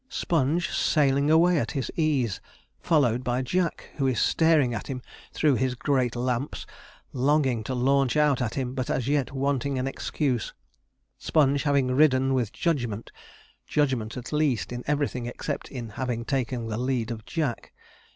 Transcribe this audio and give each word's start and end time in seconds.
Sponge 0.09 0.71
sailing 0.71 1.29
away 1.29 1.59
at 1.59 1.73
his 1.73 1.91
ease, 1.95 2.41
followed 2.79 3.23
by 3.23 3.43
Jack, 3.43 3.91
who 3.97 4.07
is 4.07 4.19
staring 4.19 4.73
at 4.73 4.87
him 4.87 5.03
through 5.31 5.53
his 5.53 5.75
great 5.75 6.15
lamps, 6.15 6.65
longing 7.13 7.63
to 7.65 7.75
launch 7.75 8.17
out 8.17 8.41
at 8.41 8.55
him, 8.55 8.73
but 8.73 8.89
as 8.89 9.07
yet 9.07 9.31
wanting 9.31 9.77
an 9.77 9.85
excuse; 9.85 10.53
Sponge 11.19 11.61
having 11.61 11.89
ridden 11.89 12.33
with 12.33 12.51
judgement 12.51 13.11
judgement, 13.67 14.17
at 14.17 14.33
least, 14.33 14.71
in 14.71 14.83
everything 14.87 15.27
except 15.27 15.69
in 15.69 15.89
having 15.89 16.25
taken 16.25 16.65
the 16.65 16.79
lead 16.79 17.11
of 17.11 17.23
Jack. 17.23 17.71